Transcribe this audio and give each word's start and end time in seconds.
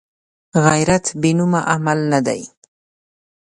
غیرت 0.65 1.05
بېنومه 1.21 1.61
عمل 1.73 1.99
نه 2.11 2.19
دی 2.27 2.41